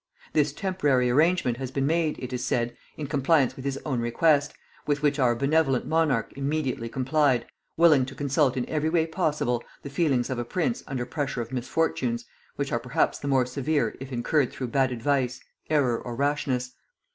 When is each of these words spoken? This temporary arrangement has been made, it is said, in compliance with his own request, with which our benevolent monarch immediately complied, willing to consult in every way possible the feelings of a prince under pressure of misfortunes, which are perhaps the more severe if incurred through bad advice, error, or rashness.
This 0.33 0.51
temporary 0.51 1.11
arrangement 1.11 1.57
has 1.57 1.69
been 1.69 1.85
made, 1.85 2.17
it 2.17 2.33
is 2.33 2.43
said, 2.43 2.75
in 2.97 3.05
compliance 3.05 3.55
with 3.55 3.63
his 3.65 3.77
own 3.85 3.99
request, 3.99 4.51
with 4.87 5.03
which 5.03 5.19
our 5.19 5.35
benevolent 5.35 5.85
monarch 5.85 6.33
immediately 6.35 6.89
complied, 6.89 7.45
willing 7.77 8.07
to 8.07 8.15
consult 8.15 8.57
in 8.57 8.67
every 8.67 8.89
way 8.89 9.05
possible 9.05 9.63
the 9.83 9.91
feelings 9.91 10.31
of 10.31 10.39
a 10.39 10.43
prince 10.43 10.83
under 10.87 11.05
pressure 11.05 11.41
of 11.43 11.51
misfortunes, 11.51 12.25
which 12.55 12.71
are 12.71 12.79
perhaps 12.79 13.19
the 13.19 13.27
more 13.27 13.45
severe 13.45 13.95
if 13.99 14.11
incurred 14.11 14.51
through 14.51 14.69
bad 14.69 14.91
advice, 14.91 15.39
error, 15.69 15.99
or 15.99 16.15
rashness. 16.15 16.71